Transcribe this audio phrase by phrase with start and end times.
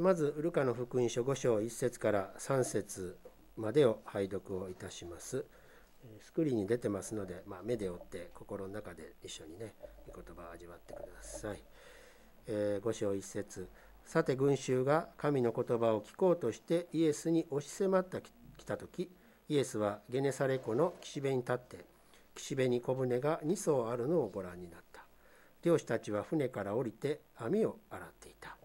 [0.00, 3.18] まずルカの福音書5章1節から3節
[3.56, 5.44] までを拝読をいたします。
[6.20, 9.74] スクリーンに出てますので、まあ、目で追って心の中で一緒にね
[10.06, 11.58] 御言葉を味わってください、
[12.46, 13.68] えー、5章1節。
[14.04, 18.22] さて群衆が神の言葉を聞こうとしてイエスに押し迫って
[18.58, 19.10] きた時
[19.48, 21.84] イエスはゲネサレ湖の岸辺に立って
[22.34, 25.04] 岸辺に小舟が2艘あるのをご覧になった。
[25.62, 28.56] 漁師たちは船から降りて網を洗っていた。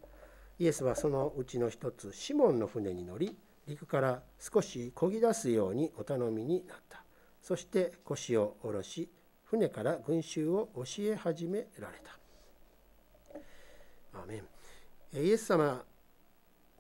[0.59, 7.03] イエスはそのうちの一つシモンの船に乗り陸から少し漕ぎ出すようにお頼みになった。
[7.41, 9.09] そして腰を下ろし
[9.45, 12.19] 船から群衆を教え始められた。
[14.21, 14.43] アメ
[15.13, 15.19] ン。
[15.21, 15.83] イエス様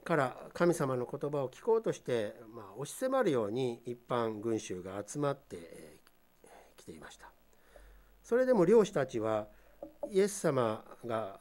[0.03, 5.99] から神様の言葉を聞こうとして、まあ、押し迫るように一般群衆が集まって
[6.77, 7.31] きていました。
[8.23, 9.47] それでも漁師たちは
[10.11, 11.39] イエス様が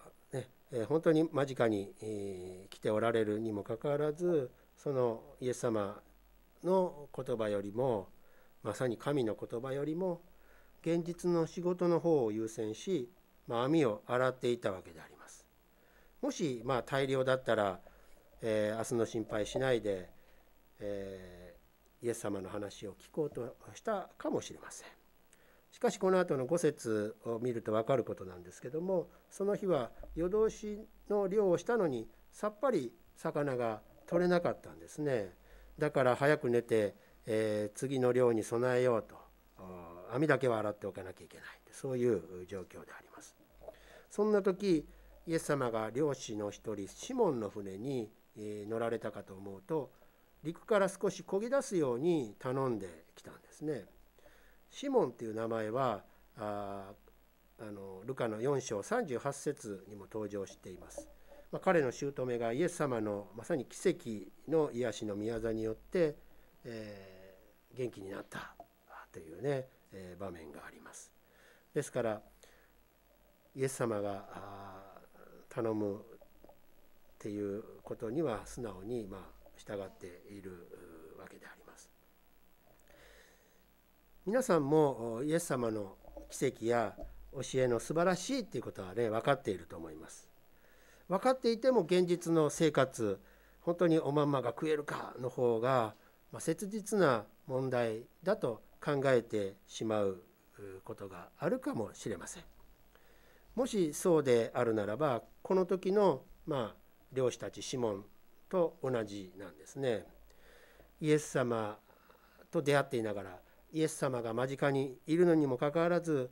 [0.73, 6.01] え本当に間近に、え来ておられるにもかかわらずそのイエス様
[6.63, 8.09] の言葉よりも
[8.63, 10.21] まさに神の言葉よりも
[10.83, 13.11] 現実の仕事の方を優先し、
[13.47, 15.47] まあ、網を洗っていたわけであります。
[16.21, 17.81] もし、まあ、大量だったら、
[18.43, 20.11] えー、明日の心配しないで、
[20.81, 24.98] えー、イエス様の話を聞こうとしたかもしれません。
[25.71, 35.35] しかしこの後の5節を見ると分かることなんですけどもその日は夜通しの漁をしたのにさっぱり魚が取れなかったんですね。
[35.79, 36.95] だから早く寝て、
[37.27, 39.17] えー、次の漁に備えようと
[40.13, 43.37] 網だけは洗っておかなきゃいけないそういう状況であります。
[44.11, 44.89] そんな時
[45.27, 49.93] イエス様が漁師の一人シモンの船に乗られたかと思うと
[50.43, 53.85] 陸から少し漕ぎ出すように頼んできたんですね。
[54.71, 56.03] シモンっていう名前は
[56.37, 56.93] あ
[57.61, 61.09] あのルカの4章38節にも登場しています。
[61.51, 66.15] まあ、彼の姑がイエス様のまさに奇跡の癒しの宮座によって、
[66.65, 68.55] えー、元気になった
[69.13, 71.11] というね、えー、場面があります。
[71.75, 72.21] ですから
[73.57, 74.25] イエス様が
[75.49, 76.01] 頼むっ
[77.19, 79.21] ていうことには素直にまあ
[79.57, 81.58] 従っているわけであります。
[84.29, 85.97] 皆さんもイエス様の
[86.29, 86.95] 奇跡や
[87.33, 90.29] 教えの素晴らしいっていうことはね分かっていると思います。
[91.09, 93.23] 分かっていても現実の生活
[93.63, 95.95] 本当におまんまが食えるかの方が、
[96.31, 100.23] ま、切実な問題だと考えてしまう
[100.85, 102.43] ことがあるかもしれません。
[103.55, 106.77] もしそうであるならばこの時のまあ
[107.15, 108.05] 漁師たちシモン
[108.51, 110.05] と同じなんですね。
[111.01, 111.79] イエス様
[112.51, 116.31] と出会っていながらイエス様が間近にいるのにもかかわらず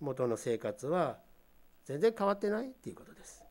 [0.00, 1.18] 元の生活は
[1.84, 3.44] 全然変わってないっていうことです。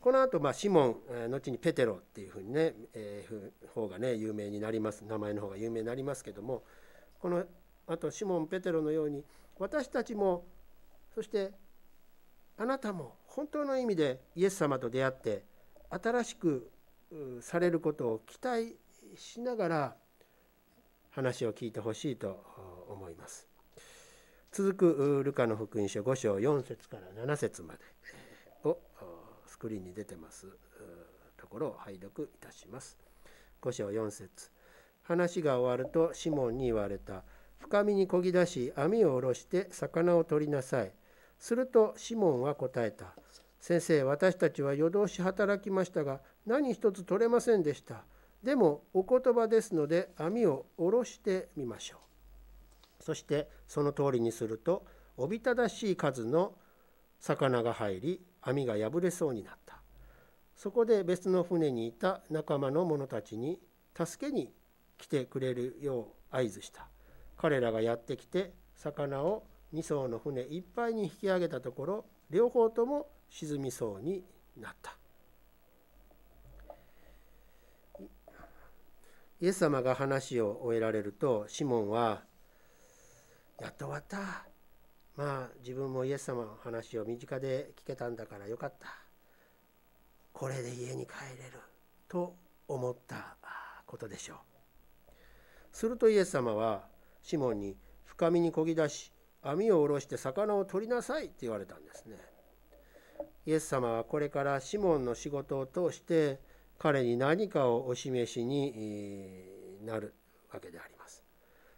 [0.00, 6.64] この後、まシモン、後にペテロっていうふうにね、えー、方がね有名になります名前の方が有名になりますけども
[7.20, 7.44] この
[7.86, 9.24] あとシモン・ペテロのように
[9.60, 10.44] 私たちも
[11.14, 11.52] そして
[12.58, 15.44] あなたも本当の意味でイエス様と出会って
[15.88, 16.70] 新しく
[17.40, 18.76] されることを期待
[19.14, 19.96] しながら
[21.12, 22.44] 話を聞いてほしいと
[22.88, 23.48] 思います。
[24.50, 27.80] 続くルカの福音書5章4節から7節まで
[28.64, 28.78] を
[29.46, 30.46] スクリーンに出てます
[31.38, 32.98] ところを拝読いたします。
[33.62, 34.50] 5章4節
[35.02, 37.22] 話が終わるとシモンに言われた。
[37.58, 40.92] 深みにこぎ出し網を下ろして魚を取りなさい。
[41.38, 43.14] するとシモンは答えた。
[43.60, 48.04] 先生、私たちは夜通し働きましたが何一つ取れませんでした。
[48.42, 53.02] でもお言葉ですので網を下ろしてみましょう。
[53.02, 54.84] そしてその通りにすると
[55.16, 56.54] おびただしい数の
[57.20, 59.80] 魚が入り網が破れそうになった。
[60.56, 63.60] そこで別の船にいた仲間の者たちに
[63.96, 64.52] 助けに
[64.98, 66.88] 来てくれるよう合図した。
[67.36, 74.24] 彼らがやってきて魚を2艘の船いっぱいに引き上げたところ両方とも沈みそうに
[74.56, 74.96] なった。
[79.42, 82.22] イエス様が話を終えられるとシモンは
[83.58, 84.46] 「やっと終わった。
[85.16, 88.86] まあ自分もイエス様の話を身近で聞けたんだからよかった。
[90.32, 91.58] これで家に帰れる」
[92.08, 92.36] と
[92.68, 93.36] 思った
[93.84, 94.38] ことでしょう。
[95.72, 96.88] するとイエス様は
[97.20, 99.12] シモンに深みにこぎ出し
[99.42, 102.16] 網を下ろして魚を取りなさいって言われたんですね。
[103.44, 106.38] イエス様はこれからシモンの仕事を通して
[106.82, 108.74] 彼に何かをお示しに
[109.84, 110.16] なる
[110.52, 111.22] わけであります。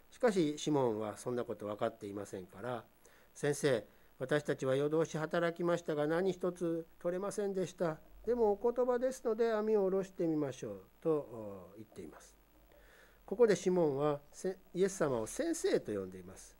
[0.09, 2.83] しかしシモンはそんなこと分かっていませんから
[3.35, 3.85] 「先生
[4.17, 10.81] 私たちは夜通し働きましたが何一つ取れませんでした」でもお言葉ですので網を下ろしてみましょう。
[11.01, 12.35] と言っています。
[13.27, 14.21] ここでシモンは
[14.73, 16.57] イエス様を先生と呼んでいます、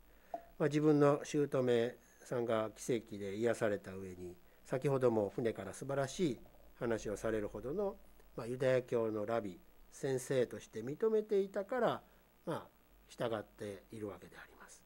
[0.58, 6.40] まあ、自分の姑さんが奇跡で癒された上に先ほども船から素晴らしい
[6.78, 7.96] 話をされるほどの、
[8.36, 9.58] まあ、ユダヤ教のラビ
[9.90, 12.02] 先生として認めていたから、
[12.44, 12.66] まあ、
[13.08, 14.82] 従っているわけであります。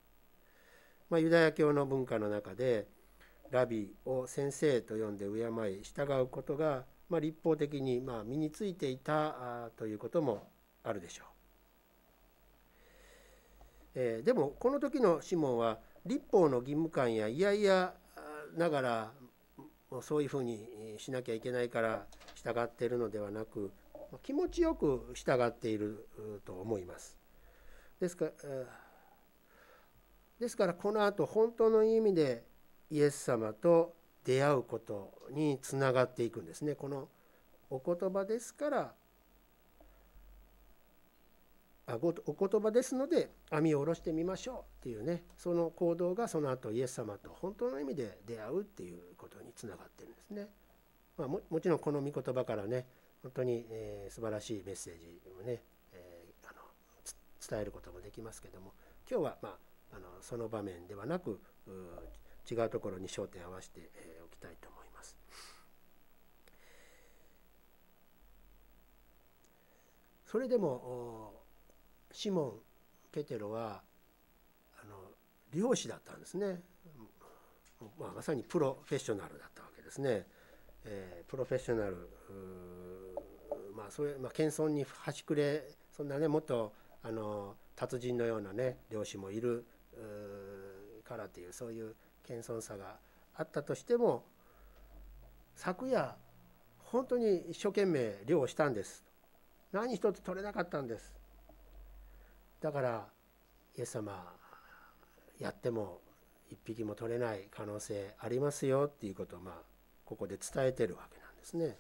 [1.09, 2.87] まあ、ユダヤ教の文化の中で
[3.51, 10.49] ラビを先生と呼んで敬い従うことが、まあ、立法的にまあ身についていたということも
[10.85, 11.27] あるでしょう。
[13.97, 17.93] えー、でもこの時のシモンは立法の義務感やいやいや
[18.57, 19.13] ながら
[19.91, 20.65] もうそういうふうに
[20.99, 22.07] しなきゃいけないから
[22.43, 23.71] 従っているのではなく
[24.23, 26.09] 気持ちよく従っている
[26.47, 27.19] と思います。
[28.01, 28.31] ですから
[30.39, 32.43] ですからこのあと本当の意味で
[32.91, 33.95] イエス様と
[34.25, 36.75] 出会うことにつながっていくんですね。
[36.75, 37.09] この
[37.69, 38.95] お言葉ですから
[41.87, 50.49] あお言葉ですので網を下ろしてみましょうっていうねその行動がその後イエス様と本当の意味で出会うっていうことにつながってるんですね。
[51.21, 52.87] まあ、もちろんこの御言葉からね
[53.23, 55.63] 本当に、えー、素晴らしいメッセージをね、
[55.93, 56.59] えー、あの
[57.49, 58.73] 伝えることもできますけども
[59.11, 59.49] 今日は、ま
[59.93, 61.41] あ、あのその場面ではなく
[62.51, 65.17] 違うところに焦点を合わせてえおきたいと思います。
[70.25, 71.35] それでも
[72.13, 72.53] シモン・
[73.11, 73.83] ペテロは
[74.81, 74.95] あの
[75.53, 76.61] 漁師だったんですね、
[77.99, 80.27] まあ、まさにプロフェッショナルだったわけですね、
[80.85, 82.09] えー、プロフェッショナル
[83.75, 85.65] まあそれ、まあ、謙遜に端くれ
[85.97, 86.73] そんなねもっと
[87.03, 89.65] あの達人のようなね漁師もいる
[91.05, 91.95] からというそういう
[92.27, 92.97] 謙遜さが
[93.35, 94.25] あったとしても
[95.55, 96.15] 昨夜
[96.79, 99.05] 本当に一生懸命漁をしたんです。
[99.73, 101.15] 何一つ取れなかったんです。
[102.61, 103.07] だから
[103.77, 104.35] イエス様
[105.39, 106.01] やっても
[106.51, 109.70] 一匹も取れない可能性ありますよっていうことをまあ
[110.11, 111.77] ここで伝えてるわけなんですね。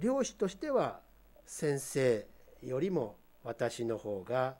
[0.00, 1.00] 漁師としては
[1.44, 2.26] 先生
[2.62, 4.56] よりも私の方が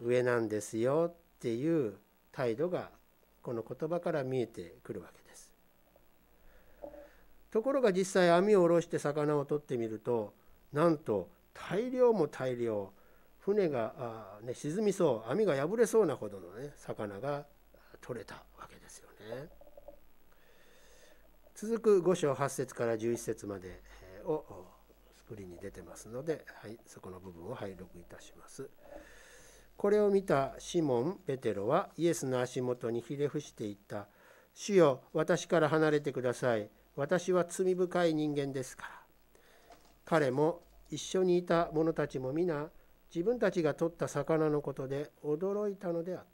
[0.00, 1.96] 上なんですよっていう
[2.30, 2.90] 態度が
[3.42, 5.52] この言葉から見えてくるわけです。
[7.50, 10.32] ところが実際網を下ろして魚を取ってみると
[10.72, 12.92] なんと大量も大量
[13.40, 17.46] 船があ、ね、沈みそう網が破れそうなほどのね魚が
[18.00, 19.63] 取れたわけですよね。
[21.54, 23.80] 続く5章8節から11節まで
[24.24, 24.44] を
[25.16, 28.68] スクリーンに出てますので、はい、そこの部分を拝読いたします。
[29.76, 34.08] これを見たシモン・ペテロはイエスの足元にひれ伏していった。
[34.52, 36.68] 主よ、私から離れてください。
[36.96, 38.90] 私は罪深い人間ですから。
[40.04, 42.68] 彼も一緒にいた者たちも皆
[43.14, 46.24] 自分たちが取った魚のことで驚いたのであっ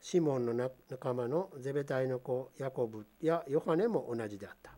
[0.00, 4.72] シモンの仲間のゼベタイの子ヤコブやヨハネも同じであった。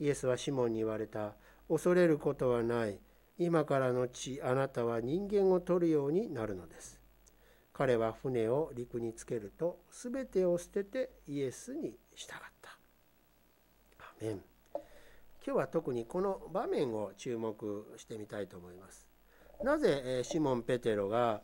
[0.00, 1.34] イエスはシモンに言われた。
[1.68, 2.98] 恐れることはない。
[3.38, 7.00] 今からのちあなたは人間を取るようになるのです。
[7.72, 12.70] 彼は船を陸につけると全てを捨ててイエスに従った。
[14.00, 14.42] アメン
[15.44, 19.06] 今日は特にこの場面を注目してみたいと思います。
[19.62, 21.42] なぜシモン・ペテロが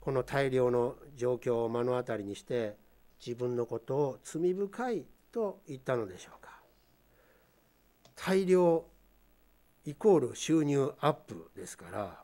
[0.00, 2.76] この大量の状況を目の当たりにして
[3.24, 6.60] 自分のことを罪深いと言ったのでしょうか。
[8.16, 8.84] 大量
[9.84, 12.22] イコール収入アップですから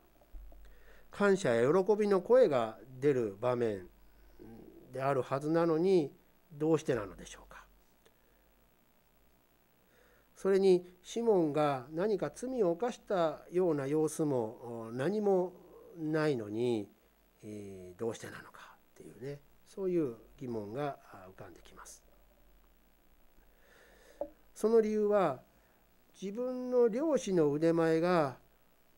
[1.11, 3.87] 感謝や喜びの声が出る場面
[4.93, 6.11] であるはずなのに
[6.53, 7.63] どうしてなのでしょうか。
[10.35, 15.53] それにシモンが何か罪を犯したような様子も何も
[15.97, 16.87] ないのに、
[17.97, 20.97] どうしてなのかっていうねそういう疑問が
[21.35, 22.03] 浮かんできます。
[24.53, 25.39] その理由は
[26.19, 28.37] 自分の漁師の腕前が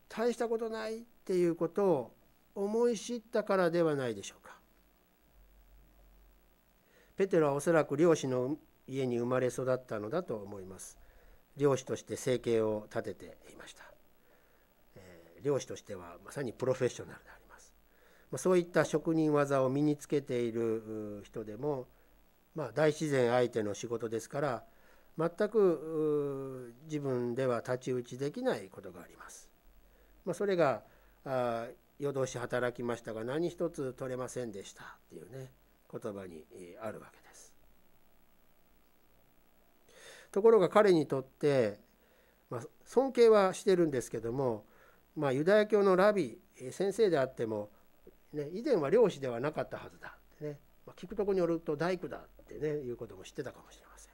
[0.08, 2.14] 大したことないっていうことを
[2.54, 4.56] 思い知ったからではないでしょうか。
[7.16, 8.56] ペテロはおそらく漁師の
[8.86, 10.98] 家に生まれ育ったのだと思います。
[11.56, 13.82] 漁師として生計を立てていました、
[14.96, 17.39] えー、漁師としてはまさにプロフェッショナルであ、
[18.36, 21.88] そういった職人技を身につけている人でも、
[22.54, 24.64] まあ、大自然相手の仕事ですから
[25.18, 29.48] 全く自分では太刀打ちできないことがあります、
[30.24, 30.82] まあ、それが
[31.24, 31.66] あ
[31.98, 35.50] 夜通し働きましたが何一つ取れませんでしたっていうね
[35.92, 36.44] 言葉に
[36.80, 37.52] あるわけです。
[40.30, 41.80] ところが彼にとって、
[42.48, 44.64] まあ、尊敬はしてるんですけども、
[45.16, 46.38] まあ、ユダヤ教のラビ
[46.70, 47.70] 先生であっても、
[48.32, 54.12] ね、以前は漁師ではなかったはずだってね、まあ、聞くとこによると大工だってねいうことも知ってたかもしれません。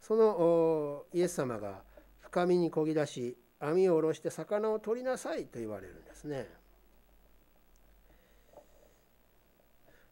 [0.00, 1.82] そのイエス様が
[2.20, 6.46] 深みにこぎ出し網を下ろして魚を取りなさいと言われるんですね。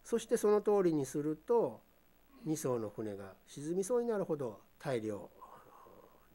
[0.05, 1.81] そしてその通りにすると
[2.47, 5.31] 2艘の船が沈みそうになるほど大量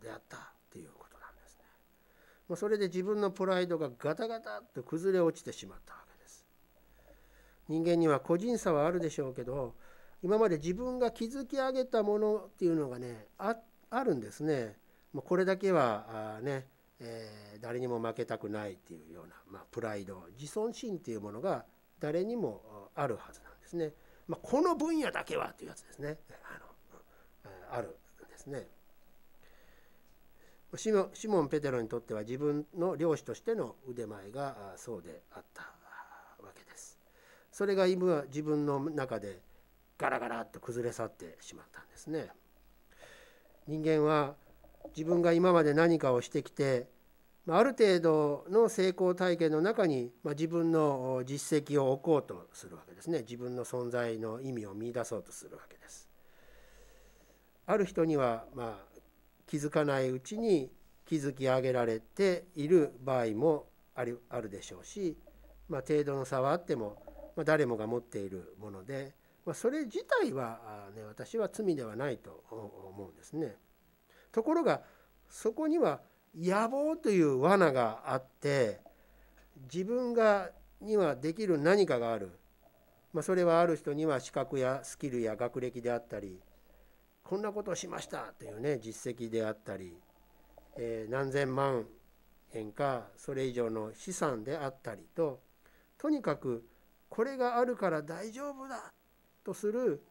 [0.01, 1.63] であったということなんですね。
[2.49, 6.00] まあ、それで自分のプライドがガタガタと崩れ落ちてしまったわ。
[7.67, 9.75] 人間には個人差はあるでしょうけど
[10.23, 14.77] 今まで自分が築き上げたものっていうのがねあるんですね。
[15.13, 16.67] もうこれだけはあね、
[16.99, 21.65] えー、誰にも負けたくないっていうような、まあ、プライド自尊心っていうものが
[21.99, 23.93] 誰にもあるはずなんですね。
[24.27, 26.17] まあ、この分野だけはというやつですね。
[26.43, 26.71] あの
[27.77, 28.67] あるんですね。
[30.77, 35.80] シモン・ペテロにとっては自分の漁師としての腕前がそうであった。
[37.61, 39.39] それが今自分の中で
[39.99, 42.29] ガラガラと崩れ去ってしまったんですね。
[43.67, 44.33] 人間は
[44.97, 46.87] 自分が今まで何かをしてきて
[47.47, 56.09] ある程度の成功体験の中に自分の実績を置こうとするわけですね自分の存在の意味を見いだそうとするわけです
[57.67, 58.99] ある人にはまあ
[59.45, 60.71] 気づかないうちに
[61.07, 65.15] 築き上げられている場合もあるあるでしょうし、
[65.69, 69.13] まあ、程度の差はあっても、まあ、誰もが持っているもので、
[69.45, 73.55] まあ、それ自体は、ね、私は罪ではないと思うんですね。
[74.31, 74.81] ところが
[75.29, 76.01] そこには
[76.35, 78.79] 野望という罠があって
[79.71, 82.31] 自分がにはできる何かがある、
[83.13, 86.39] まあ、それはある人には資格やスキルや学歴であったり
[87.23, 89.93] こんなことをしましたというね実績であったり、
[90.77, 91.85] えー、何千万
[92.53, 95.41] 円かそれ以上の資産であったりと
[95.97, 96.65] とにかく
[97.11, 98.93] これがあるから大丈夫だ
[99.43, 100.01] とする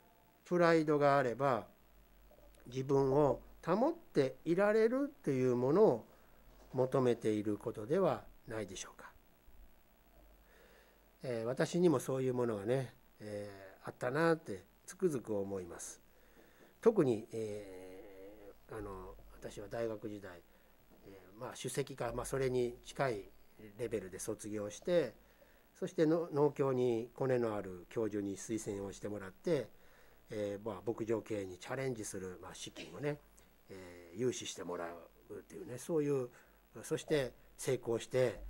[0.45, 1.65] プライドがあれば
[2.67, 6.07] 自分を保っていられるというものを
[6.75, 9.11] 求めていることではないでしょうか。
[11.23, 16.03] えー、私にもそういうものがね、えー、あったなってつくづく思います。
[16.83, 20.43] 特に、えー、あの私は大学時代、
[21.07, 23.25] えー、まあ、首席か、まあ、それに近い
[23.79, 25.15] レベルで卒業して
[25.81, 29.67] そして農協にコネのある教授に推薦をしてもらって、
[30.31, 33.17] えー、まあ、牧場経営にチャレンジする、まあ、資金をね、
[33.71, 34.85] え融資してもら
[35.31, 36.29] うっていうねそういう
[36.83, 38.41] そして成功して、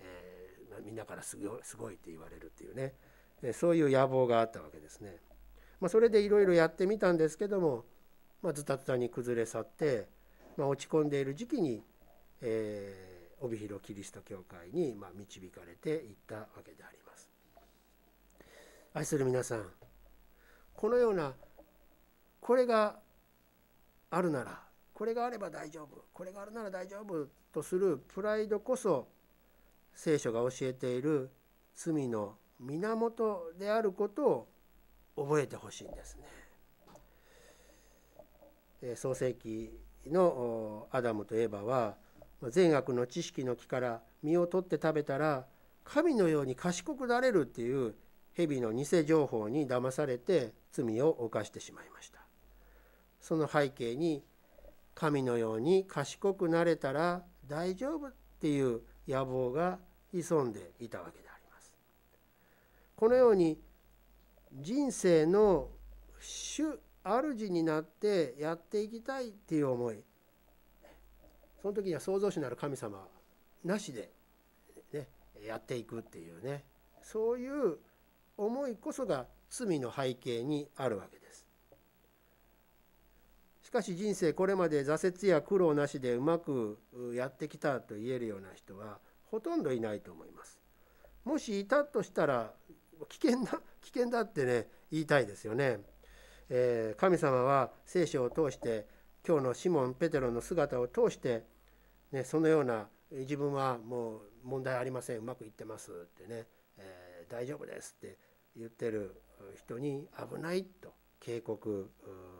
[0.00, 2.94] えー、みんなからすごすごいって言われるっていうね
[3.52, 5.16] そういう野望があったわけですね。
[5.80, 7.84] まあ、それでいろいろやってみたんですけども、
[8.42, 10.08] まあ、ズタズタに崩れ去って、
[10.58, 11.82] まあ、落ち込んでいる時期に、
[12.42, 13.09] えー、
[13.40, 17.28] 帯広キリスト教会に、まあ、導かれていったわけであります。
[18.92, 19.64] 愛する皆さん
[20.74, 21.34] このような
[22.40, 22.98] これが
[24.10, 24.60] あるなら
[24.92, 29.08] これがあれば大丈夫これがあるなら大丈夫とするプライドこそ
[29.94, 31.30] 聖書が教えている
[31.74, 34.48] 罪の源であることを
[35.16, 36.16] 覚えてほしいんです
[38.82, 38.96] ね。
[38.96, 39.70] 創世記
[40.06, 41.96] のアダムとエバは
[42.48, 45.46] 善悪の知識の木から実を取って食べたら
[45.84, 47.94] 神のように賢くなれるっていう
[48.32, 52.20] 蛇の偽情報に騙されて罪を犯してしまいました。
[53.20, 54.22] その背景に
[54.94, 59.78] 神のように賢くなれたら大丈夫っていう野望が
[60.12, 61.74] 潜んでいたわけであります。
[62.96, 63.58] このように
[64.52, 65.68] 人生の
[66.20, 70.02] 主主になってやっていきたいっていう思い
[71.60, 73.06] その時には創造主なる神様
[73.64, 74.10] なしで、
[74.92, 75.08] ね、
[75.46, 76.64] やっていくっていうね
[77.02, 77.78] そういう
[78.36, 81.46] 思いこそが罪の背景にあるわけです。
[83.62, 86.78] しかし人生これまで挫折や苦労なしでうまく
[87.14, 88.98] やってきたと言えるような人は
[89.30, 90.58] ほとんどいないと思います。
[91.24, 92.52] もしいたとしたら
[93.08, 95.84] 危険だ 危険だってね言いたいですよね。
[96.48, 98.86] えー、神様は聖書を通して
[99.26, 101.44] 今日のシモン・ペテロの姿を通して、
[102.12, 105.94] ね、そのような自分はもう問題ありませんうまくいってますっ
[106.26, 106.46] てね、
[106.78, 108.18] えー、大丈夫ですって
[108.56, 109.20] 言ってる
[109.56, 111.90] 人に危ないと警告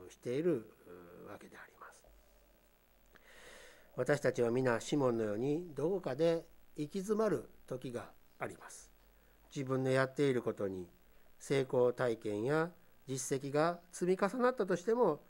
[0.08, 0.70] している
[1.28, 2.04] わけであります。
[3.96, 6.46] 私たちは皆シモンのようにどこかで
[6.76, 8.90] 行き詰まる時があります。
[9.54, 10.88] 自分のやっていることに
[11.38, 12.70] 成功体験や
[13.06, 15.20] 実績が積み重なったとしても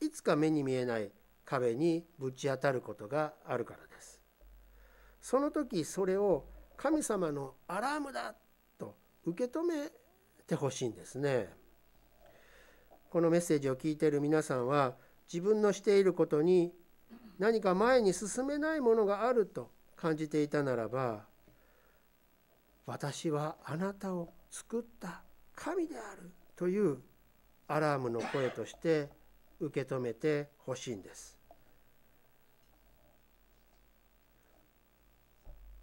[0.00, 1.10] いつか目に見えない
[1.44, 4.20] 壁にぶち当たることがあるからです。
[5.20, 6.44] その時それを
[6.76, 8.34] 神様のアラームだ
[8.78, 9.90] と受け止め
[10.46, 11.48] てほしいんですね。
[13.10, 14.96] このメッセージを聞いている皆さんは
[15.32, 16.72] 自分のしていることに
[17.38, 21.24] 何か前に進めないものがあると感じていたならば
[22.86, 25.22] 私はあなたを作った
[25.54, 26.98] 神であるという
[27.68, 29.08] アラームの声として
[29.60, 31.38] 受け止めてほしいんです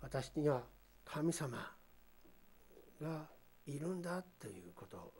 [0.01, 0.63] 私には
[1.05, 1.71] 神様
[3.01, 3.25] が
[3.65, 5.13] いるんだということ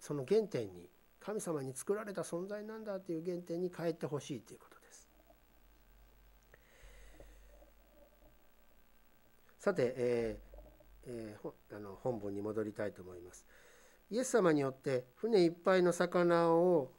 [0.00, 0.88] その原点に
[1.20, 5.08] 神様に作られた存在なんだという原点に変えてほしいということです。
[9.58, 13.46] さて、えーえー、あの本文に戻りたいと思います。
[14.10, 16.90] イエス様によって船いっぱいの魚を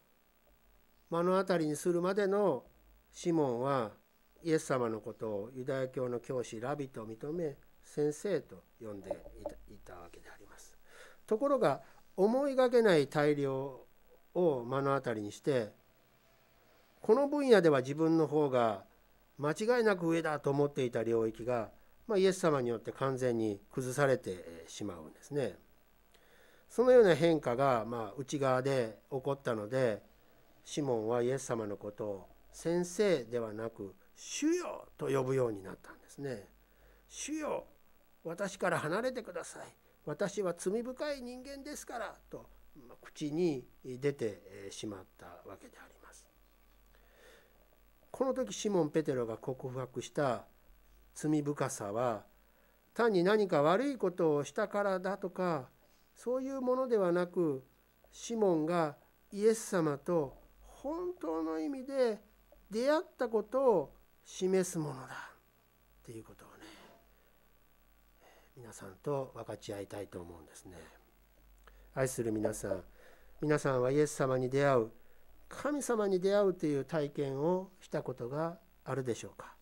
[1.11, 2.63] 目の当たりにするまでの
[3.11, 3.91] シモンは
[4.43, 9.09] イエス様のことをユダヤ教の教師ラビと認め先生と呼んで
[9.69, 10.77] いたわけであります。
[11.27, 11.81] ところが
[12.15, 13.81] 思いがけない大量
[14.33, 15.73] を目の当たりにして
[17.01, 18.83] この分野では自分の方が
[19.37, 21.71] 間違いなく上だと思っていた領域が、
[22.07, 25.57] まあ、イエス様によって完全に崩されてしまうんですね。
[26.69, 30.01] そのような変化が、まあ、内側で起こったので
[30.63, 36.47] シモンはイエス様のことを先生ではなく主よと呼ぶようになったんですね。
[37.11, 37.65] 主よ
[38.23, 39.63] 私から離れてください
[40.05, 42.45] 私は罪深い人間ですからと
[43.01, 46.25] 口に出てしまったわけであります
[48.09, 50.45] この時シモン・ペテロが告白した
[51.13, 52.23] 罪深さは
[52.93, 55.67] 単に何か悪いことをしたからだとか
[56.15, 57.63] そういうものではなく
[58.11, 58.95] シモンが
[59.33, 60.40] イエス様と
[60.83, 62.19] 本当の意味で
[62.71, 63.93] 出会ったことを
[64.25, 66.63] 示すものだっていうことをね
[68.57, 70.77] 皆さんと分かち合いたいと思うんですね。
[71.93, 72.83] 愛する皆さん
[73.41, 74.91] 皆さんはイエス様に出会う
[75.49, 79.53] 神様に出会うという体験をしたことがあるでしょうか、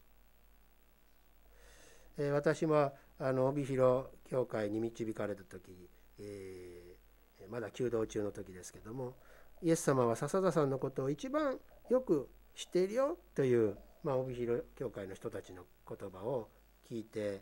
[2.17, 9.15] えー、私はあの帯広教会に導かれた時、えー、まだ弓道中の時ですけども
[9.61, 11.57] イエス様は笹田さんのことを一番
[11.89, 16.49] よく知っているよという、まあ、帯広教会の人たちの言葉を
[16.89, 17.41] 聞いて、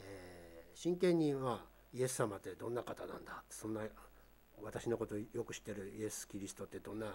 [0.00, 3.82] えー、真剣に、まあ、イエス様ってどんな方なんだそんな
[4.62, 7.06] 私のことをよく知ってるイエス・キリストってどんな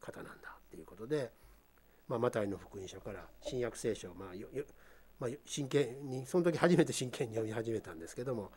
[0.00, 1.30] 方なんだっていうことで、
[2.08, 4.28] まあ、マタイの福音書から新約聖書を、まあ
[5.18, 8.50] まあ、真剣にその時初めて真剣に読み始めたんですけども、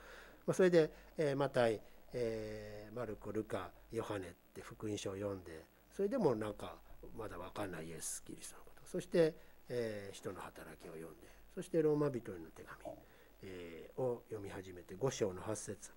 [0.48, 1.82] まあ、それで、えー、マタイ、
[2.14, 6.76] えー、マルコルカヨハネって福音書を読んでそれでもなんか
[7.18, 9.36] まだ分かんないイエス・キリストのことそして、
[9.70, 12.96] えー、人の働きを読んでそしてローマ人への手紙、
[13.44, 15.92] えー、を読み始めて5章の8節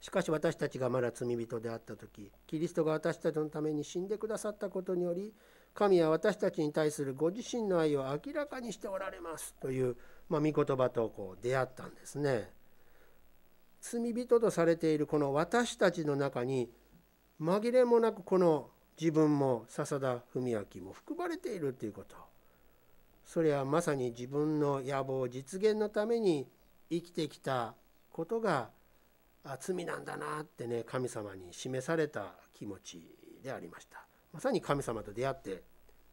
[0.00, 5.32] しかし私たちがまだ罪人であった時キリストが私たちのために死んでくださったことにより
[5.74, 9.96] 神は私たちに対するご自身の愛を明らかにしておられますという、
[10.28, 12.50] まあ、御言葉とこう出会ったんですね。
[13.86, 16.70] 罪人とされているこの私たちの中に
[17.38, 22.16] 紛れもなくこの自分も笹田文明も含まれているということ。
[23.26, 26.46] それはまさに自分の野望実現のために
[26.90, 27.74] 生きてきた
[28.10, 28.70] ことが
[29.60, 33.06] 罪なんだなってね神様に示された気持ち
[33.42, 34.06] でありました。
[34.32, 35.62] まさに神様と出会って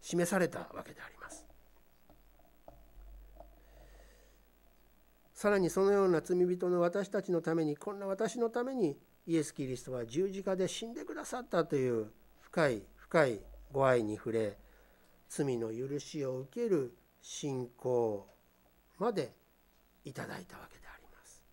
[0.01, 1.50] 示されたわけであります。
[5.41, 13.39] さらにそのような罪人の私たちのためにこんな私のためにイエス・キリストは十字架で死んでくださったという深い深い
[13.71, 14.55] ご愛に触れ
[15.29, 18.27] 罪の許しを受ける信仰
[18.99, 19.33] まで
[20.05, 21.43] いただいたわけであります。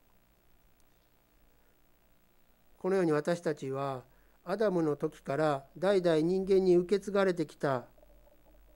[2.78, 4.02] このように私たちは
[4.44, 7.86] アダムの時から代々人間に受け継がれてきた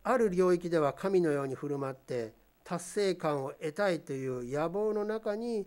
[0.05, 2.33] ある領域では神のように振る舞って
[2.65, 5.67] 達成感を得たいという野望の中に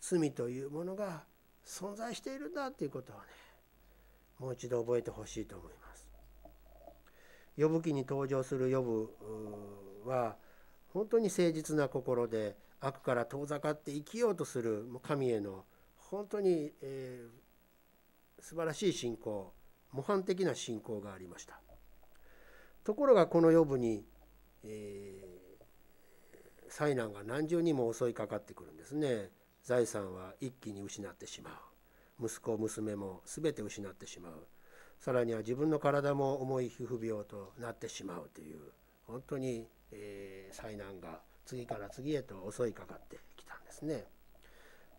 [0.00, 1.24] 罪というものが
[1.64, 3.22] 存在しているんだということをね
[4.38, 6.08] もう一度覚えてほしいと思います。
[7.58, 10.36] 呼ぶ記に登場する呼ぶは
[10.92, 15.64] 本当に誠実な心で悪から遠ざかって生きようとする神への
[15.96, 19.52] 本当に、えー、素晴らしい信仰
[19.92, 21.60] 模範的な信仰がありました
[22.84, 24.04] ところがこの予部に、
[24.64, 25.37] えー、
[26.68, 29.30] 災難が何重にも襲いかかってくるんですね
[29.62, 31.50] 財産は一気に失ってしま
[32.20, 34.32] う息子娘も全て失ってしまう
[34.98, 38.58] さらには自分の体も重い皮膚病となってしまうという
[39.04, 44.04] 本当に、えー、災難が次から次へと襲いかかってきたんですね。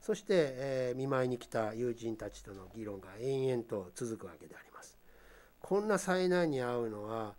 [0.01, 4.97] そして、えー、見舞いに来た友人たちとの議論が延々と続くわけであります。
[5.61, 7.35] こんな災難に遭うのは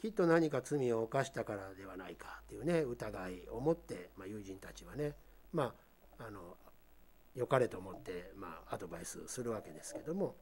[0.00, 5.14] きっと何か罪を犯したからではないかというね疑いを持って、まあ、友人たちはね
[5.52, 5.74] ま
[6.18, 6.56] ああの
[7.34, 10.36] 良かれと思って、まあ、アドバイスするわけですけども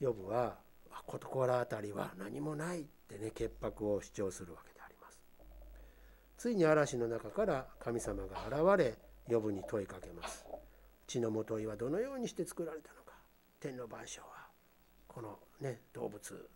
[0.00, 0.58] ヨブは
[1.06, 5.20] ここら辺りは何もないってね潔白を主張するわけであります。
[6.38, 10.46] ついに嵐の中から神様が現れヨブに問いかけます。
[11.06, 13.12] 血のもといはどのようにして作られたのか
[13.60, 14.48] 天の万象は
[15.06, 16.48] このね動物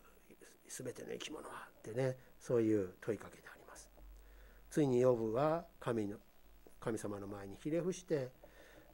[0.69, 3.89] 全ての生き物はってねそういう問いかけであります。
[4.69, 6.17] ついにヨブは神の
[6.79, 8.29] 神様の前にひれ伏して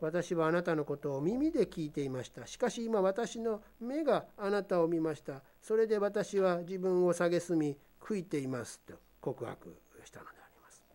[0.01, 2.45] 私はあなたのことを耳で聞いていました。
[2.47, 5.41] しかし今私の目があなたを見ました。
[5.61, 10.85] それで私は自分を蔑み悔いていますと告白したのであります。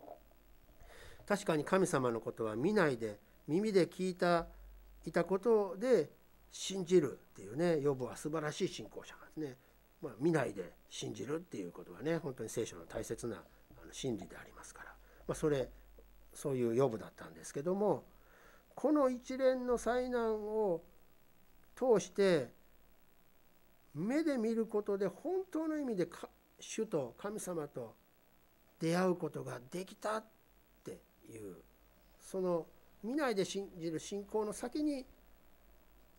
[1.26, 4.46] 確かに神様のことは見ないで耳で聞いた
[5.06, 6.10] いたことで
[6.52, 9.56] 信じるっていうね予防は素晴らしい信仰者なんですね。
[10.02, 13.42] まあ、見ないで信じるっていうことはね本当に聖書の大切な
[13.92, 14.90] 真理でありますから、
[15.26, 15.68] まあ、それ
[16.32, 18.04] そういう予部だったんですけども
[18.74, 20.80] この一連の災難を
[21.76, 22.48] 通して
[23.94, 26.08] 目で見ることで本当の意味で
[26.60, 27.94] 主と神様と
[28.78, 30.24] 出会うことができたっ
[30.84, 30.92] て
[31.30, 31.56] いう
[32.20, 32.66] その
[33.02, 35.04] 見ないで信じる信仰の先に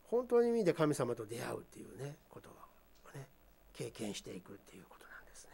[0.03, 2.60] 本当の意味で神様と出会うっていうねことをね
[3.81, 5.49] 経験していくっていうことなんですね。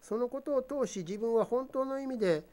[0.00, 2.44] そのことを通し自分は本当の意味で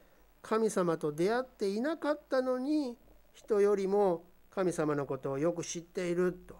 [0.42, 2.96] 神様と出会っていなかったのに
[3.32, 6.56] 人よりも神様のことをよく知っていると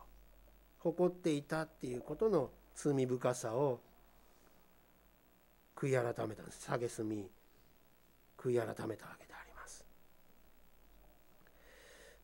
[0.78, 3.80] 誇っていたっていうことの罪深さを
[5.76, 7.28] 悔い改めたんです蔑み
[8.38, 9.84] 悔い改めたわけであります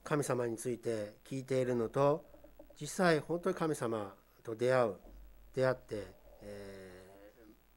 [0.02, 2.31] 神様について聞いているのと
[2.82, 4.94] 実際本当に神様と出会う
[5.54, 6.04] 出会って、
[6.42, 7.04] え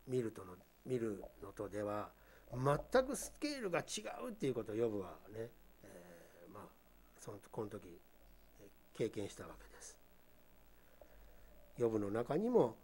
[0.09, 2.09] ー、見るとの見るのとでは
[2.51, 5.51] 全くスケールが違うっていうことをヨブはね、
[5.83, 6.63] えー、まあ
[7.19, 7.83] そのこの時
[8.97, 9.95] 経験したわけです。
[11.77, 12.75] ヨブの中にも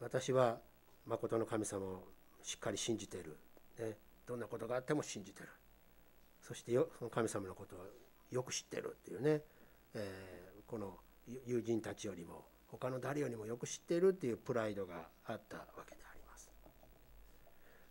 [0.00, 0.56] 私は
[1.04, 2.04] 誠の神様を
[2.42, 3.36] しっかり信じている、
[3.78, 5.48] ね、どんなことがあっても信じてる
[6.40, 7.80] そしてよその神様のことを
[8.30, 9.42] よく知ってるっていうね、
[9.94, 10.96] えー、この
[11.46, 16.50] 友人たちよりも他の誰よりもよく知っているっていうプライドがあったわけであります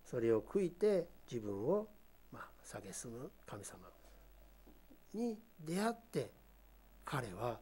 [0.06, 1.88] それを悔いて自分を
[2.32, 3.80] まあ蔑む神様
[5.14, 6.32] に出会って
[7.06, 7.60] 彼は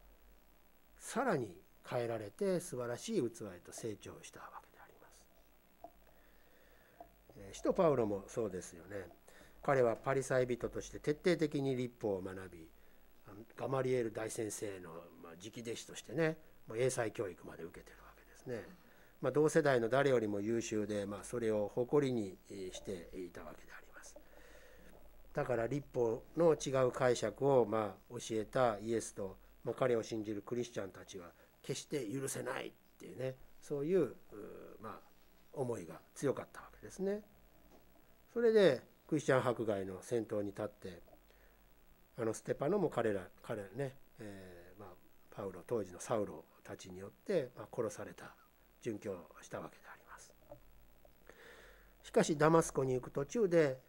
[0.97, 1.55] さらに
[1.87, 5.07] 変えられて素晴らしい器へと成長したわけでありま
[7.51, 7.57] す。
[7.57, 9.07] 使徒パウロもそうですよね。
[9.61, 12.67] 彼はパリサイ人として徹底的に立法を学び
[13.55, 14.89] ガマリエル大先生の
[15.41, 16.37] 直弟子としてね
[16.75, 18.67] 英才教育まで受けてるわけですね。
[19.21, 22.37] まあ、同世代の誰よりも優秀で、まあ、それを誇りに
[22.73, 24.17] していたわけであります。
[25.33, 31.27] だから立法の違う解釈をまあ教えたイエスと、まあ、彼を信じるクリスチャンたちは
[31.61, 34.13] 決して許せないっていうねそういう
[34.81, 34.99] まあ、
[35.53, 37.21] 思いが強かったわけですね。
[38.33, 41.01] それでクリスチャン迫害の先頭に立って
[42.19, 44.52] あのステパノも彼ら彼らね、えー、
[45.35, 48.35] パウロ当時のサウロたちによって、ま、殺された
[48.83, 50.33] 殉教したわけであります
[52.03, 53.79] しかしダマスコに行く途中で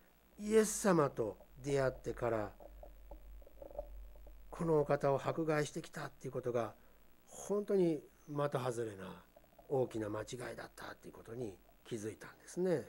[0.41, 2.51] イエス様と出会ってから
[4.51, 6.73] このお方を迫害してきたっていうことが
[7.27, 9.23] 本当に的外れな
[9.69, 11.55] 大きな間違いだったっていうことに
[11.85, 12.83] 気づいたんですね。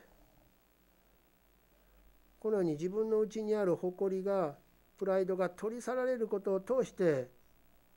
[2.39, 4.55] このように自分の内にある誇りが
[4.97, 7.29] プライドが取り去られることを通して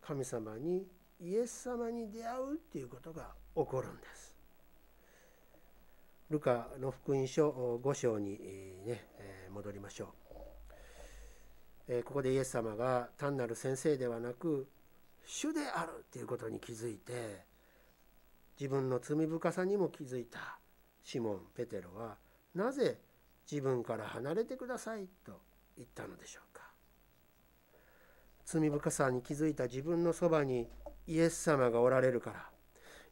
[0.08, 0.86] 神様に
[1.20, 4.34] イエス様に出会うっていうことが起こるんです。
[6.30, 8.38] ルカの福音書5章に、
[8.86, 9.06] ね、
[9.52, 10.14] 戻りましょ
[11.90, 12.02] う。
[12.04, 14.66] ここでイエス様が単なる先生ではなく
[15.26, 17.44] 主であるということに気づいて
[18.58, 20.58] 自分の罪深さにも気づいた
[21.04, 22.16] シモン・ペテロは
[22.54, 22.98] なぜ
[23.50, 25.42] 自分から離れてくださいと
[25.76, 26.47] 言ったのでしょう
[28.50, 30.66] 罪深さに気づいた自分のそばに
[31.06, 32.48] イエス様がおられるから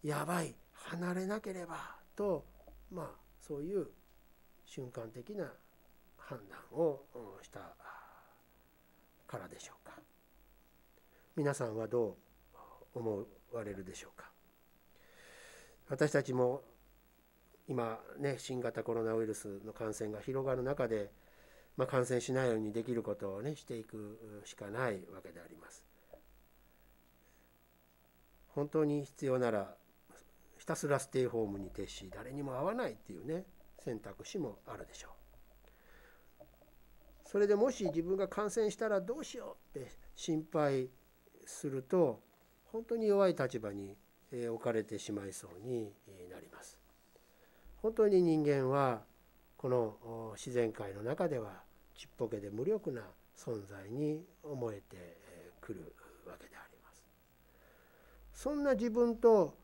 [0.03, 1.77] やばい離れなければ
[2.17, 2.47] と
[2.91, 3.11] まあ
[3.47, 3.87] そういう
[4.65, 5.53] 瞬間的な
[6.17, 7.03] 判断を
[7.43, 7.61] した
[9.27, 9.93] からでしょうか。
[11.37, 12.17] 皆さんはど
[12.95, 14.31] う思われるでしょうか。
[15.91, 16.63] 私たちも
[17.69, 21.11] 今ね新型コロナウイルスの感染が広がる中で、
[21.77, 25.85] まあ、感染しないようにできることをねしていくしかないわけであります。
[28.49, 29.75] 本当に必要なら
[30.57, 33.45] ひたすらステイホームに徹し誰にも会わないっていうね
[33.79, 35.13] 選択肢もあるでしょう。
[37.29, 40.89] それでもし自分が感染したらどうしようって心配
[41.45, 42.23] すると
[42.73, 43.97] 本当に弱い立場に
[44.33, 45.93] 置かれてしまいそうに
[46.31, 46.79] なります。
[47.83, 49.03] 本当に人間は
[49.59, 51.66] この自然界の中では
[51.97, 53.03] ちっぽけで無力な
[53.37, 55.17] 存在に思えて
[55.61, 55.95] くる
[56.27, 57.05] わけであります。
[58.33, 59.57] そんな自分と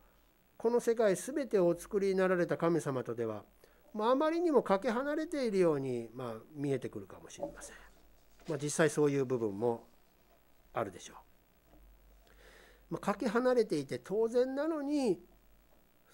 [0.57, 3.43] この世界全てをお作りになられた神様とでは、
[3.93, 7.75] まあ、あまりにもかけ離れているように、ま、見えてくるかもしれません、
[8.47, 9.87] まあ、実際そういう部分も
[10.73, 11.15] あるでしょ
[12.89, 15.19] う、ま、かけ離れていて当然なのに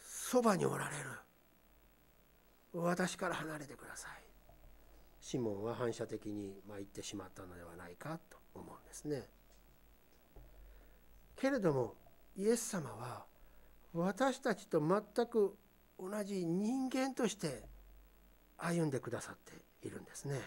[0.01, 1.10] そばにおられる。
[2.73, 4.18] 私から離れてください。
[5.21, 9.27] シモンは反射的にま言ってしまったのではないかと思うんですね
[11.36, 11.95] けれども
[12.38, 13.25] イエス様は
[13.93, 15.55] 私たちと全く
[15.99, 17.63] 同じ人間として
[18.58, 20.39] 歩んでくださっているんですね。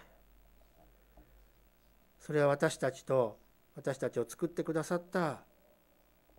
[2.19, 3.39] それは私たちと
[3.75, 5.41] 私たちを作ってくださった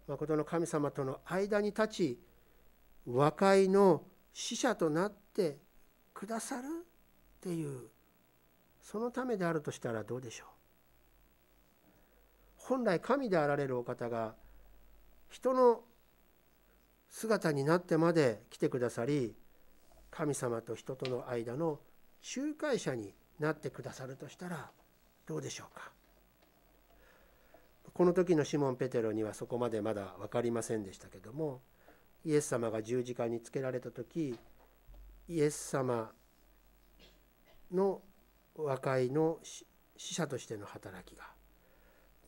[0.07, 2.19] 誠の神様との間に立ち
[3.05, 5.57] 和解の使者となって
[6.13, 7.89] くださるっていう
[8.83, 10.47] そのためであるとしたらどうでしょう？
[12.57, 14.35] 本来神であられるお方が
[15.29, 15.81] 人の
[17.09, 19.35] 姿になってまで来てくださり
[20.11, 21.79] 神様と人との間の
[22.35, 24.69] 仲介者になってくださるとしたら
[25.25, 25.91] どうでしょうか？
[27.93, 31.61] この時のシモン・ペテロにはそこまでまだ分かりませんでしたけども
[32.25, 34.35] イエス様が十字架につけられた時
[35.27, 36.11] イエス様
[37.71, 38.01] の
[38.55, 39.39] 和解の
[39.97, 41.25] 使者としての働きが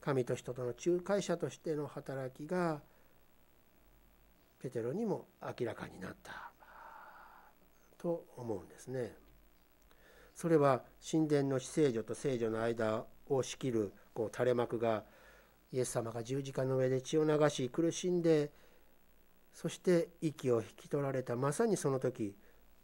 [0.01, 2.81] 神と人との仲介者としての働きが
[4.59, 6.51] ペテロにも明らかになった
[7.97, 9.15] と思うんですね。
[10.35, 15.03] それは神殿の死聖女と聖女の間を仕切るこう垂れ幕が
[15.71, 18.51] イエス様が十字架の上で血を流し苦しんで
[19.53, 22.35] そして息を引き取られたまさにその時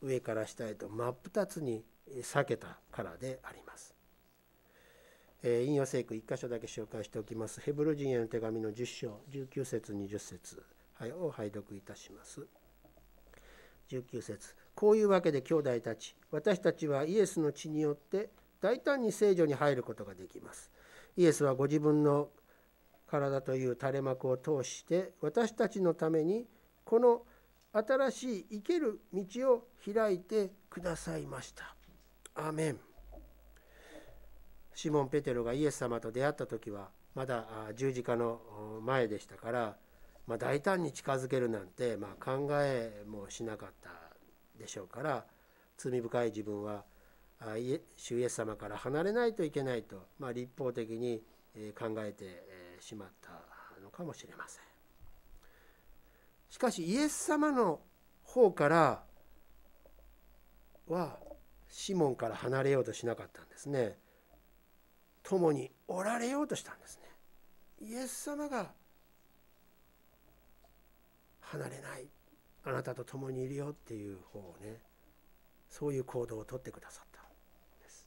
[0.01, 1.84] 上から下へと真っ二つに
[2.17, 3.95] 裂けたからであります。
[5.43, 7.62] えー、引用聖句1箇所だけ紹介しておきます。
[7.62, 12.45] ヘブル人への手紙の10章19節20節はいを拝読いたします。
[13.89, 18.30] 19節こういうわけで兄弟たち私たちはイエスの血によって
[18.62, 20.71] 大胆に聖女に入ることができます。
[21.17, 22.30] イエスはご自分の
[23.08, 26.45] 体という垂れ幕を通して私たちのために
[26.86, 27.24] この
[27.74, 31.76] 新しい生ける道を開いてくださいました。
[32.36, 32.80] アーメン
[34.74, 38.39] シモン・ペテロがイエス様と出会った時はまだ十字架の
[38.84, 39.76] 前でしたから
[40.28, 43.89] まあ、大胆に近づけるなんて、まあ、考えもしなかった
[44.58, 45.26] でしょうから
[45.78, 46.84] 罪深い自分は
[47.98, 51.22] 主イエス様から離れないといけないと、まあ、立法的に
[51.78, 52.46] 考えて
[52.80, 53.32] しまった
[53.84, 54.63] のかもしれません。
[56.50, 57.80] しかしイエス様の
[58.24, 59.04] 方から
[60.88, 61.17] は
[61.71, 63.97] シモンから離れようとしなかったんですね。
[65.23, 67.89] 共におられようとしたんですね。
[67.89, 68.71] イエス様が
[71.39, 72.07] 離れない。
[72.63, 74.81] あなたと共にいるよっていう方をね
[75.67, 77.23] そういう行動をとってくださったん
[77.81, 78.05] です。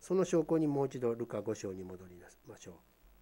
[0.00, 2.16] その証拠にもう一度ルカ5章に戻り
[2.48, 2.80] ましょ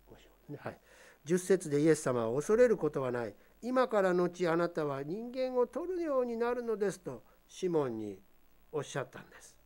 [0.09, 0.59] う5章ね。
[0.63, 0.79] はい。
[1.27, 3.35] 10節でイエス様は恐れることはない。
[3.61, 8.21] 今から後あなたは人間を取るようになるのですとシモンに
[8.77, 9.57] おっしゃったんです。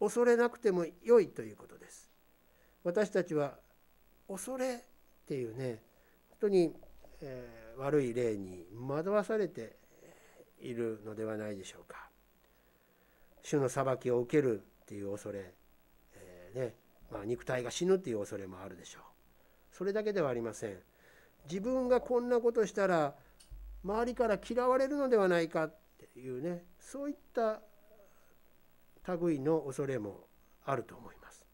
[0.00, 2.10] 恐れなくても良いということです。
[2.84, 3.54] 私たちは
[4.28, 4.78] 恐れっ
[5.26, 5.82] ていうね
[6.30, 6.74] 本当に、
[7.20, 9.76] えー悪い霊に惑わされて
[10.60, 12.08] いるのではないでしょうか。
[13.42, 15.52] 主の裁きを受けるっていう恐れ、
[16.14, 16.74] えー、ね
[17.10, 19.02] まあ、肉体が死ぬっていう恐れもあるでしょう。
[19.70, 20.78] それだけではありません。
[21.50, 23.14] 自分がこんなことしたら
[23.84, 27.60] 周りから嫌われるのではないかっていうねそういった
[29.20, 30.26] 類の恐れも
[30.64, 31.46] あると思います。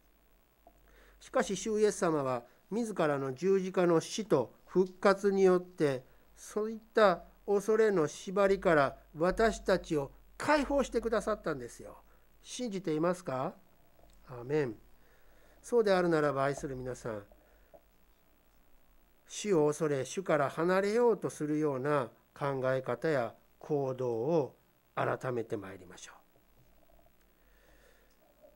[1.21, 6.05] しかし主イエス様は自らの十字架の死と復活によって
[6.37, 11.99] そういった恐れの縛りから私たちを解放してくださったんですよ。
[12.43, 13.55] 信じていますか？
[14.29, 14.77] アメン。
[15.63, 17.23] そうであるならば愛する皆さん
[19.27, 24.57] 死を恐れ主から離れようとするような考え方や行動を
[24.95, 26.18] 改めてまいりましょう。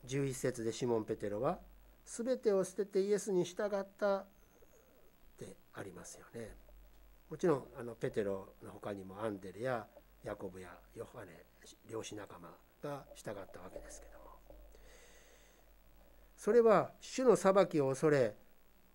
[0.07, 1.61] 11節でシモン・ペテロは
[2.05, 4.27] 「全てを捨ててイエスに従った」っ
[5.39, 6.57] てありますよね。
[7.29, 9.87] もちろんあのペテロの他にもアンデレや
[10.23, 11.47] ヤコブやヨハネ
[11.89, 14.23] 漁師仲間が従ったわけですけども。
[16.37, 18.37] それは主の裁きを恐れ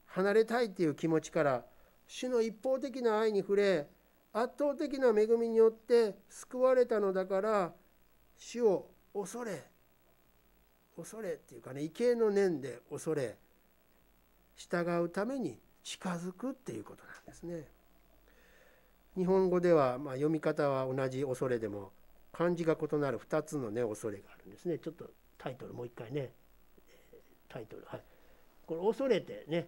[0.05, 1.65] 離れたいっていう気持ちから
[2.05, 3.87] 主の一方的な愛に触れ
[4.33, 7.73] 圧倒的な恵みによって救われたのだから
[8.37, 9.63] 主を恐れ
[10.97, 13.37] 恐れっていうかね畏敬の念で恐れ
[14.55, 17.63] 従うために近づくっていうことなんですね。
[19.15, 21.91] 日本語ではまあ読み方は同じ恐れでも
[22.31, 26.31] 漢字が異なる2つのね恐れがあるんですねちょっとタイトルもう一回ね
[27.49, 28.01] タイトルはい
[28.67, 29.67] これ恐れてね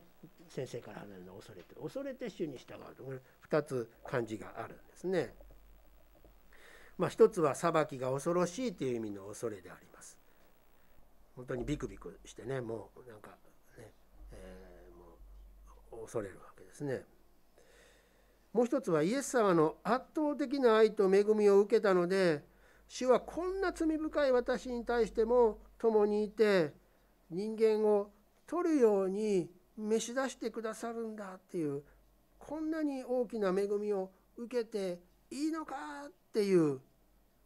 [0.49, 3.17] 先生から離れるの恐れて恐れて主に従うとこれ
[3.49, 5.33] 2つ漢字があるんですね。
[6.97, 9.88] まあ一つは裁きが恐ろしいという意味の恐れであります。
[11.39, 13.29] 本当にビクビクしてねもうなんか
[13.77, 13.93] ね、
[14.33, 17.05] えー、もう恐れるわけですね。
[18.51, 22.43] もう一つはイエス様の圧倒的な愛と恵みを受けたので
[22.89, 26.73] 主はこんな罪深い私に対しても共にいて
[27.29, 28.09] 人間を
[28.45, 31.83] 取るように召し出してくださるんだっていう
[32.37, 34.99] こんなに大きな恵みを受けて
[35.31, 35.75] いいのか
[36.07, 36.81] っていう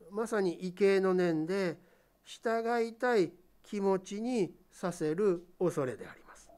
[0.09, 1.77] まさに畏敬の念で
[2.23, 6.49] 従いたい気持ちにさせる恐れであります。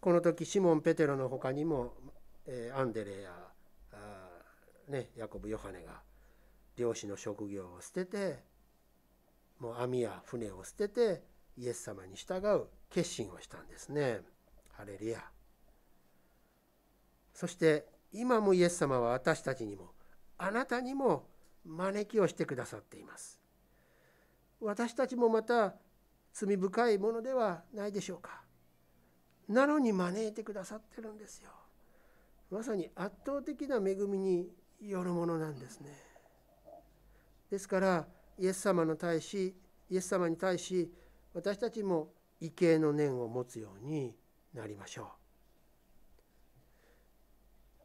[0.00, 1.94] この時シモン・ペテロの他にも、
[2.46, 3.52] えアンデレや
[4.88, 6.02] ね、ヤコブ・ヨハネが
[6.76, 8.42] 漁師の職業を捨てて
[9.58, 11.22] もう網や船を捨てて
[11.56, 14.20] イエス様に従う決心をしたんですね。
[14.72, 15.22] ハレルヤ。
[17.32, 19.92] そして今もイエス様は私たちにも
[20.38, 21.28] あなたにも
[21.64, 23.41] 招きをしてくださっています。
[24.62, 25.74] 私たちもまた
[26.32, 28.42] 罪深いものではないでしょうか。
[29.48, 31.50] なのに招いてくださってるんですよ。
[32.50, 34.48] まさに圧倒的な恵みに
[34.80, 35.90] よるものなんですね。
[37.50, 38.06] ですから
[38.38, 39.54] イエス様の対し
[39.90, 40.90] イエス様に対し
[41.34, 42.08] 私たちも
[42.40, 44.14] 畏敬の念を持つように
[44.54, 45.06] なりましょう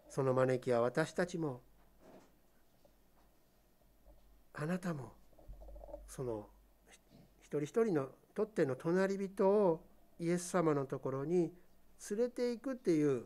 [0.10, 1.62] その招きは私たちも
[4.54, 5.12] あなたも
[6.08, 6.48] その
[7.48, 9.80] 一人一人のとっての隣人を
[10.20, 11.54] イエス様のところに
[12.10, 13.26] 連れていくっていう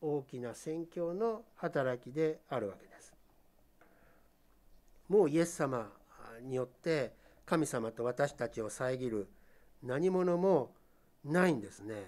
[0.00, 3.14] 大きな宣教の働きであるわけです。
[5.08, 5.92] もうイエス様
[6.42, 7.12] によって
[7.46, 9.28] 神様と私たちを遮る
[9.82, 10.74] 何者も
[11.24, 12.02] ないんですね。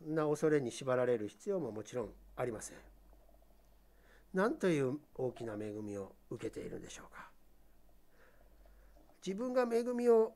[0.00, 2.76] な恐れに縛られる必要ももちろんありません。
[4.32, 7.35] 何という大きな恵みを受けているんでしょうか。
[9.26, 10.34] 自分が恵みを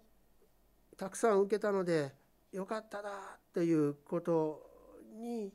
[0.96, 2.12] たくさん受けたので
[2.50, 3.11] よかったな
[3.55, 4.66] ということ
[5.16, 5.53] に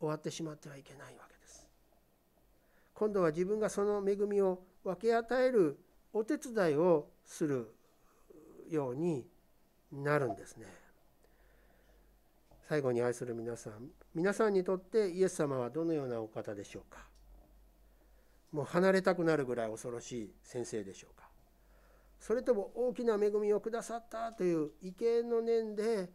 [0.00, 1.68] 終わってしまってはいけないわけです。
[2.92, 5.78] 今度は自分がその恵みを分け与える
[6.12, 7.72] お手伝いをする
[8.68, 9.24] ように
[9.92, 10.66] なるんですね。
[12.68, 17.06] 最後に愛する皆さん皆さんにとってイエス様はどのようなお方でしょうか
[18.52, 21.28] もう離れたくなるぐらい恐ろしい先生でしょうか
[22.20, 26.10] それとも大きな恵みをくださったという畏敬の念で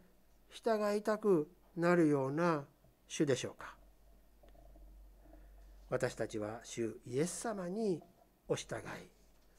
[0.50, 2.64] 従いたくなるような
[3.08, 3.74] 主でしょうか
[5.90, 8.00] 私たちは主イエス様に
[8.48, 8.80] お従い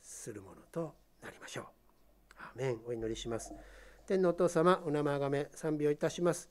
[0.01, 1.65] するものとなりましょう。
[2.37, 3.53] アメンお祈りします。
[4.05, 6.49] 天のお父様お名前がめ賛美をいたします。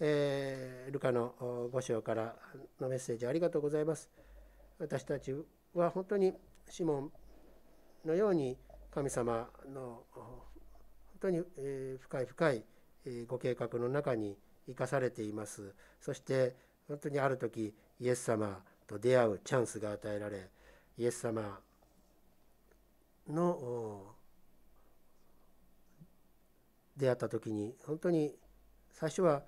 [0.00, 1.34] えー、ルカの
[1.72, 2.36] 5章から
[2.80, 4.10] のメッセージありがとうございます。
[4.78, 5.32] 私たち
[5.80, 6.32] は本当に
[6.68, 7.12] シモン
[8.04, 8.56] のように
[8.90, 10.32] 神様の本
[11.20, 11.42] 当に、
[12.00, 12.64] 深い深い
[13.26, 14.36] ご計画の中に
[14.66, 15.74] 生かされています。
[16.00, 16.54] そして
[16.88, 20.48] 本当にある時イエス様と出会うチャンスが与えられ
[20.98, 21.58] イエス様
[23.28, 24.14] の
[26.96, 28.34] 出会った時に本当に
[28.92, 29.42] 最初は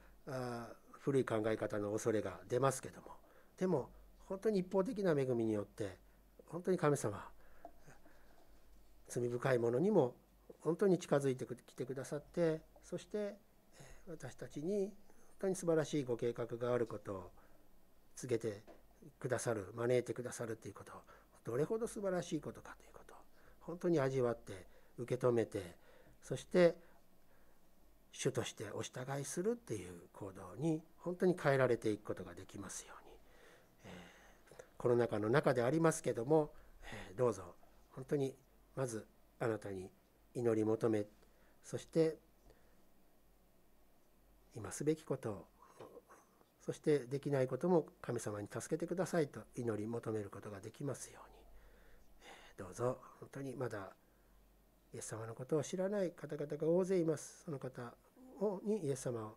[0.93, 3.09] 古い考え方の恐れが出ますけども
[3.57, 3.89] でも
[4.27, 5.97] 本当に一方的な恵みによって
[6.51, 7.25] 本当に神様
[9.09, 10.15] 罪深いものにも
[10.61, 13.35] 本当に近づいてきてくださってそして
[14.09, 14.93] 私たちに本
[15.41, 17.31] 当に素晴らしいご計画があることを
[18.17, 18.63] 告げて
[19.21, 20.93] くださる招いてくださるということ
[21.45, 23.15] どれほど素晴らしいことかということ
[23.61, 24.67] 本当に味わって
[24.99, 25.77] 受け止めて
[26.23, 26.75] そして
[28.13, 33.08] 主としてお従いするっていう行動に本当に変えられていくことができますように、
[34.79, 36.53] コロナ禍の中でありますけども、
[37.11, 37.55] え、どうぞ
[37.91, 38.35] 本当に
[38.75, 39.07] まず
[39.41, 39.91] あなたに
[40.35, 41.05] 祈り求め
[41.65, 42.17] そして
[44.55, 45.47] 今すべきことを
[46.61, 51.39] そしてできないことも神様に助けてくださいと祈り求めることができますように。
[52.59, 53.93] どうぞ本当にまだ
[54.93, 57.45] イエス様のことを知らない方々が大勢います。
[57.45, 57.95] その方
[58.41, 59.37] をにイエス様を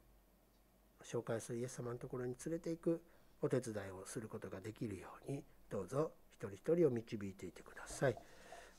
[1.03, 3.01] 紹介するイエス様のところに連れていく。
[3.41, 8.15] お手伝いをすることができるようにどうぞ一人一人を導いていてください。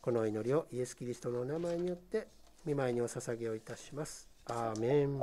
[0.01, 2.27] この祈りをイエス・キリストのお名前によって
[2.65, 4.29] 見舞いにお捧げをいたします。
[4.47, 5.21] アーメン。